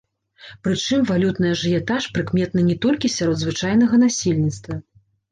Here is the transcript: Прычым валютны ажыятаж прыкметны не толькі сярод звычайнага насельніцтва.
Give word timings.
Прычым 0.67 1.01
валютны 1.09 1.51
ажыятаж 1.55 2.07
прыкметны 2.15 2.63
не 2.69 2.77
толькі 2.85 3.11
сярод 3.17 3.37
звычайнага 3.41 3.99
насельніцтва. 4.05 4.79